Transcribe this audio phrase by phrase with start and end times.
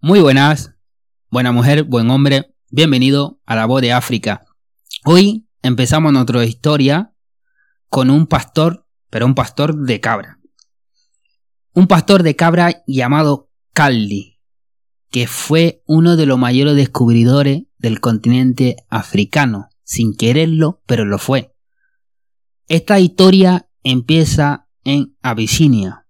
[0.00, 0.76] Muy buenas,
[1.28, 4.44] buena mujer, buen hombre, bienvenido a la voz de África.
[5.04, 7.12] Hoy empezamos nuestra historia
[7.88, 10.38] con un pastor, pero un pastor de cabra.
[11.72, 14.38] Un pastor de cabra llamado Caldi,
[15.10, 21.56] que fue uno de los mayores descubridores del continente africano, sin quererlo, pero lo fue.
[22.68, 26.06] Esta historia empieza en Abisinia,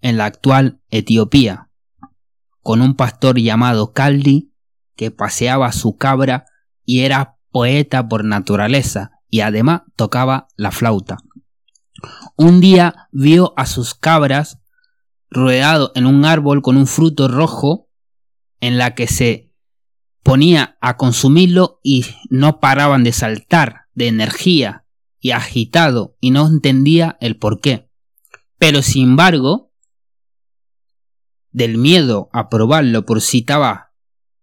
[0.00, 1.70] en la actual Etiopía,
[2.64, 4.50] con un pastor llamado Caldi
[4.96, 6.46] que paseaba su cabra
[6.84, 11.18] y era poeta por naturaleza y además tocaba la flauta.
[12.36, 14.60] Un día vio a sus cabras
[15.30, 17.90] rodeado en un árbol con un fruto rojo
[18.60, 19.52] en la que se
[20.22, 24.86] ponía a consumirlo y no paraban de saltar de energía
[25.20, 27.90] y agitado y no entendía el por qué.
[28.56, 29.70] Pero sin embargo,
[31.54, 33.92] del miedo a probarlo por si estaba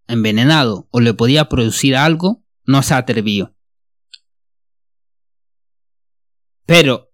[0.07, 3.53] envenenado o le podía producir algo, no se atrevió.
[6.65, 7.11] Pero,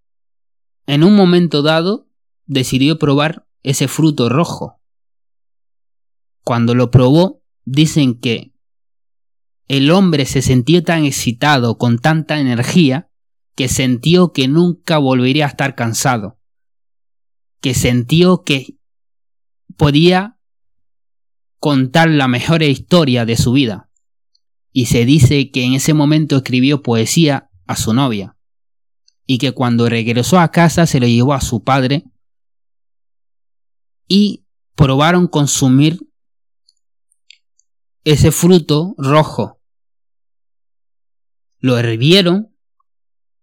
[0.85, 2.07] en un momento dado,
[2.45, 4.79] decidió probar ese fruto rojo.
[6.43, 8.53] Cuando lo probó, dicen que
[9.67, 13.09] el hombre se sintió tan excitado, con tanta energía,
[13.55, 16.39] que sintió que nunca volvería a estar cansado,
[17.61, 18.76] que sintió que
[19.75, 20.37] podía
[21.59, 23.89] contar la mejor historia de su vida.
[24.71, 28.37] Y se dice que en ese momento escribió poesía a su novia.
[29.25, 32.05] Y que cuando regresó a casa se lo llevó a su padre.
[34.07, 34.45] Y
[34.75, 35.99] probaron consumir
[38.03, 39.59] ese fruto rojo.
[41.59, 42.55] Lo hervieron,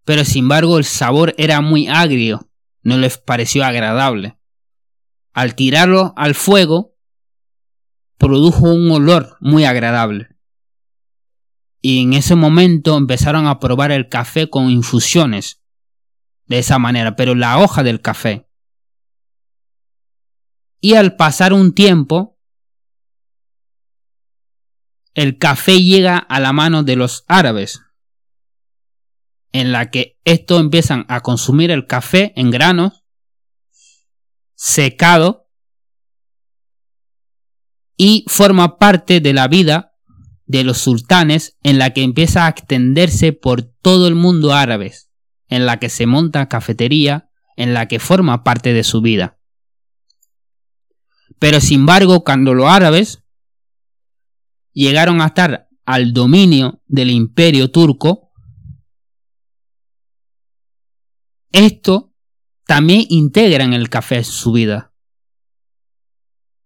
[0.04, 2.48] pero sin embargo el sabor era muy agrio,
[2.82, 4.38] no les pareció agradable
[5.34, 6.96] al tirarlo al fuego,
[8.16, 10.28] produjo un olor muy agradable.
[11.82, 15.60] Y en ese momento empezaron a probar el café con infusiones.
[16.46, 18.48] De esa manera, pero la hoja del café.
[20.80, 22.38] Y al pasar un tiempo,
[25.14, 27.82] el café llega a la mano de los árabes,
[29.52, 33.03] en la que estos empiezan a consumir el café en granos
[34.54, 35.48] secado
[37.96, 39.92] y forma parte de la vida
[40.46, 44.92] de los sultanes en la que empieza a extenderse por todo el mundo árabe,
[45.48, 49.38] en la que se monta cafetería, en la que forma parte de su vida.
[51.38, 53.22] Pero sin embargo, cuando los árabes
[54.72, 58.32] llegaron a estar al dominio del imperio turco,
[61.52, 62.13] esto
[62.66, 64.92] también integran el café en su vida.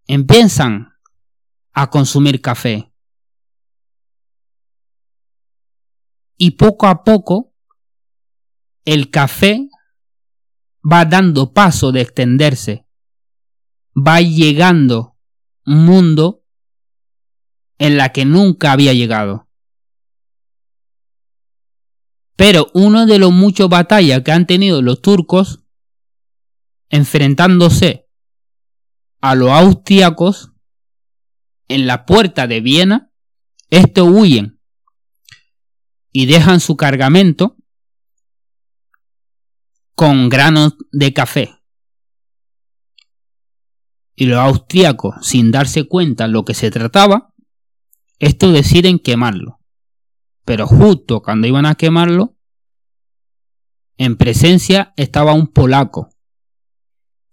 [0.06, 0.94] Empiezan
[1.72, 2.92] a consumir café.
[6.36, 7.52] Y poco a poco
[8.84, 9.68] el café
[10.90, 12.86] va dando paso de extenderse.
[13.94, 15.16] Va llegando
[15.66, 16.44] un mundo
[17.78, 19.48] en la que nunca había llegado.
[22.36, 25.64] Pero uno de los muchos batallas que han tenido los turcos
[26.90, 28.06] enfrentándose
[29.20, 30.52] a los austriacos
[31.68, 33.12] en la puerta de Viena,
[33.70, 34.60] estos huyen
[36.12, 37.56] y dejan su cargamento
[39.94, 41.54] con granos de café.
[44.14, 47.34] Y los austriacos, sin darse cuenta lo que se trataba,
[48.18, 49.60] estos deciden quemarlo.
[50.44, 52.36] Pero justo cuando iban a quemarlo,
[53.96, 56.10] en presencia estaba un polaco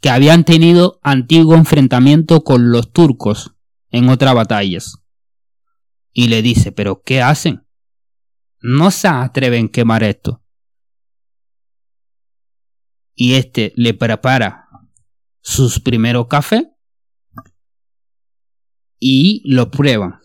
[0.06, 3.56] que habían tenido antiguo enfrentamiento con los turcos
[3.90, 5.00] en otras batallas.
[6.12, 7.66] Y le dice, pero ¿qué hacen?
[8.60, 10.44] No se atreven a quemar esto.
[13.16, 14.68] Y este le prepara
[15.42, 16.70] sus primeros café
[19.00, 20.20] y lo prueban.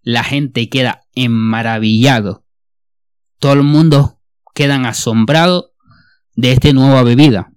[0.00, 2.46] La gente queda enmaravillado.
[3.38, 4.22] Todo el mundo
[4.54, 5.74] quedan asombrado
[6.36, 7.52] de esta nueva bebida.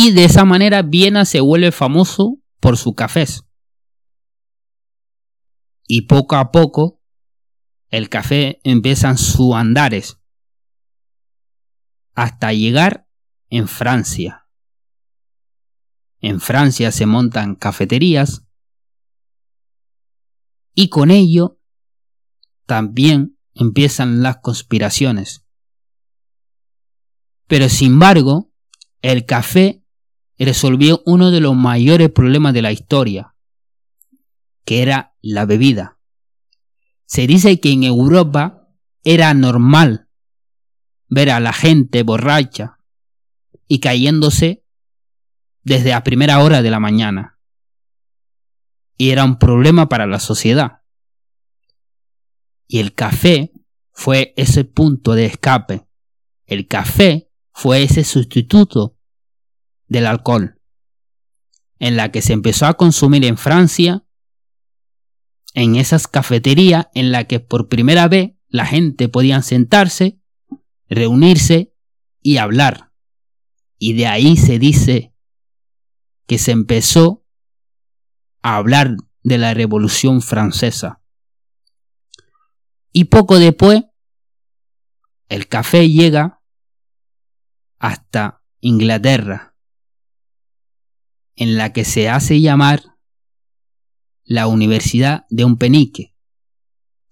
[0.00, 3.42] Y de esa manera Viena se vuelve famoso por su cafés.
[5.88, 7.02] Y poco a poco
[7.88, 10.20] el café empieza sus andares
[12.14, 13.08] hasta llegar
[13.50, 14.46] en Francia.
[16.20, 18.46] En Francia se montan cafeterías
[20.74, 21.58] y con ello
[22.66, 25.44] también empiezan las conspiraciones.
[27.48, 28.52] Pero sin embargo,
[29.02, 29.77] el café
[30.44, 33.34] resolvió uno de los mayores problemas de la historia,
[34.64, 35.98] que era la bebida.
[37.06, 38.68] Se dice que en Europa
[39.02, 40.08] era normal
[41.08, 42.78] ver a la gente borracha
[43.66, 44.64] y cayéndose
[45.62, 47.38] desde la primera hora de la mañana.
[48.96, 50.82] Y era un problema para la sociedad.
[52.66, 53.52] Y el café
[53.92, 55.86] fue ese punto de escape.
[56.46, 58.97] El café fue ese sustituto
[59.88, 60.60] del alcohol,
[61.78, 64.04] en la que se empezó a consumir en Francia,
[65.54, 70.20] en esas cafeterías en la que por primera vez la gente podía sentarse,
[70.88, 71.74] reunirse
[72.22, 72.92] y hablar.
[73.78, 75.14] Y de ahí se dice
[76.26, 77.24] que se empezó
[78.42, 81.02] a hablar de la Revolución Francesa.
[82.92, 83.84] Y poco después,
[85.28, 86.42] el café llega
[87.78, 89.54] hasta Inglaterra,
[91.38, 92.82] en la que se hace llamar
[94.24, 96.16] la Universidad de un penique.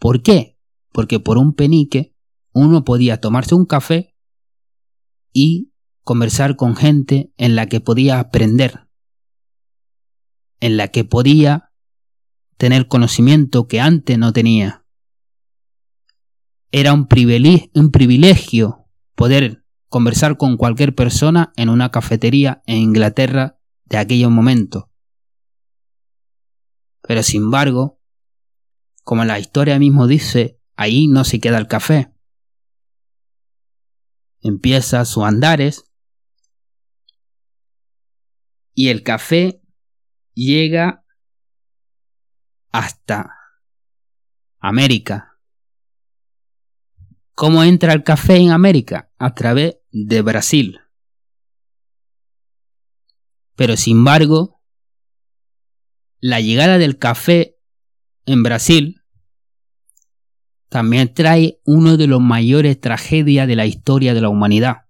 [0.00, 0.58] ¿Por qué?
[0.92, 2.12] Porque por un penique
[2.52, 4.16] uno podía tomarse un café
[5.32, 8.88] y conversar con gente en la que podía aprender,
[10.58, 11.72] en la que podía
[12.56, 14.84] tener conocimiento que antes no tenía.
[16.72, 23.55] Era un privilegio, poder conversar con cualquier persona en una cafetería en Inglaterra
[23.86, 24.84] de aquellos momentos.
[27.02, 28.00] Pero sin embargo,
[29.04, 32.12] como la historia mismo dice, ahí no se queda el café.
[34.40, 35.90] Empieza sus andares
[38.74, 39.62] y el café
[40.34, 41.04] llega
[42.70, 43.30] hasta
[44.58, 45.38] América.
[47.34, 49.10] ¿Cómo entra el café en América?
[49.18, 50.80] A través de Brasil.
[53.56, 54.62] Pero sin embargo,
[56.20, 57.56] la llegada del café
[58.24, 59.02] en Brasil
[60.68, 64.82] también trae uno de los mayores tragedias de la historia de la humanidad,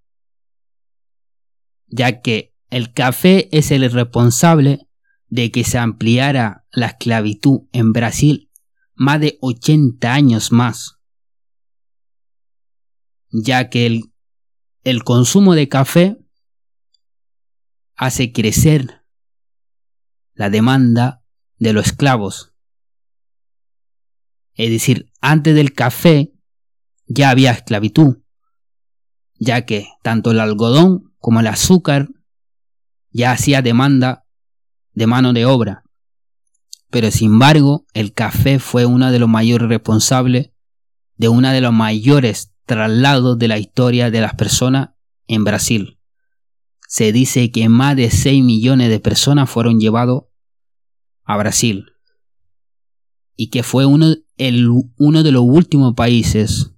[1.87, 4.87] ya que el café es el responsable
[5.27, 8.51] de que se ampliara la esclavitud en Brasil
[8.95, 10.97] más de 80 años más
[13.31, 14.03] ya que el,
[14.83, 16.17] el consumo de café
[17.97, 19.03] hace crecer
[20.33, 21.23] la demanda
[21.57, 22.53] de los esclavos.
[24.53, 26.31] Es decir, antes del café
[27.07, 28.19] ya había esclavitud,
[29.39, 32.07] ya que tanto el algodón como el azúcar
[33.09, 34.25] ya hacía demanda
[34.93, 35.83] de mano de obra.
[36.89, 40.51] Pero sin embargo, el café fue uno de los mayores responsables
[41.15, 44.91] de una de las mayores traslado de la historia de las personas
[45.27, 45.96] en Brasil.
[46.87, 50.23] Se dice que más de 6 millones de personas fueron llevados
[51.23, 51.91] a Brasil
[53.35, 56.73] y que fue uno, de los últimos países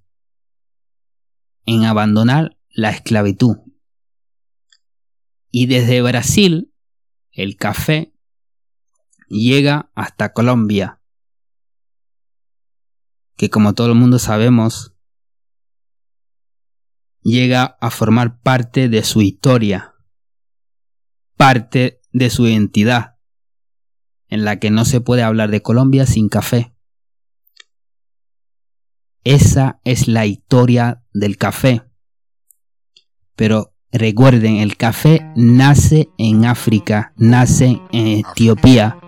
[1.64, 3.56] en abandonar la esclavitud.
[5.50, 6.74] Y desde Brasil,
[7.30, 8.12] el café
[9.28, 11.00] llega hasta Colombia,
[13.36, 14.94] que como todo el mundo sabemos,
[17.22, 19.89] llega a formar parte de su historia,
[21.40, 23.16] parte de su identidad,
[24.28, 26.74] en la que no se puede hablar de Colombia sin café.
[29.24, 31.80] Esa es la historia del café.
[33.36, 38.98] Pero recuerden, el café nace en África, nace en Etiopía,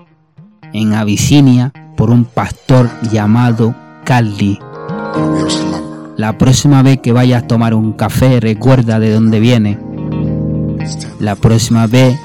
[0.73, 3.75] en Abisinia, por un pastor llamado
[4.07, 4.59] Caldi.
[6.17, 9.92] La próxima vez que vayas a tomar un café, recuerda de dónde viene.
[11.19, 12.19] La próxima vez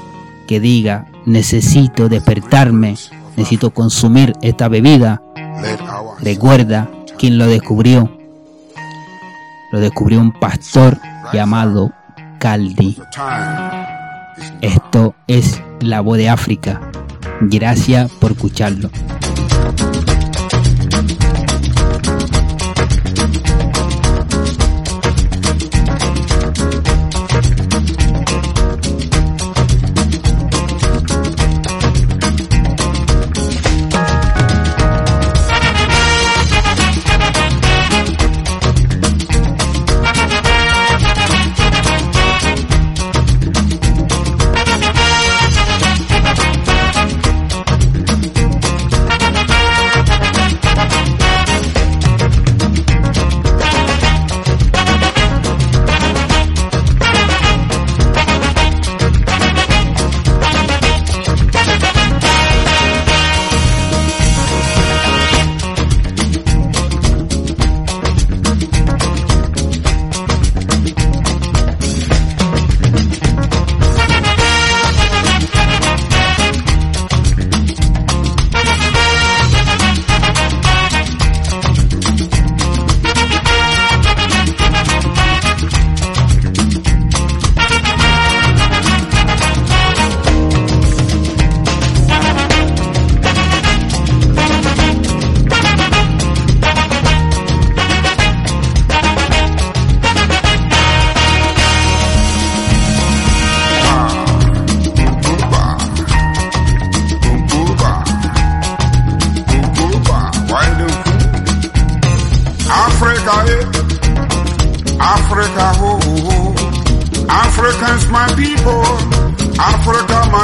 [0.46, 2.96] que diga, necesito despertarme,
[3.36, 5.22] necesito consumir esta bebida,
[6.20, 8.10] recuerda quién lo descubrió.
[9.70, 10.98] Lo descubrió un pastor
[11.32, 11.92] llamado
[12.38, 12.98] Caldi.
[14.60, 16.80] Esto es la voz de África.
[17.40, 18.90] Gracias por escucharlo.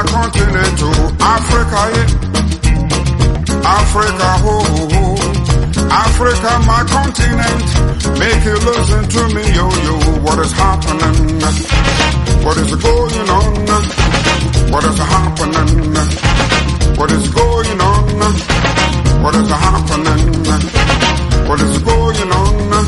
[0.06, 0.88] continent to
[1.20, 2.08] Africa, yeah.
[3.64, 5.16] Africa, oh, oh,
[5.90, 7.64] Africa, my continent.
[8.18, 9.94] Make you listen to me, yo, yo.
[10.24, 11.40] What is happening?
[12.44, 13.52] What is going on?
[14.72, 15.94] What is happening?
[16.98, 18.04] What is going on?
[19.22, 20.20] What is happening?
[21.48, 22.83] What is going on?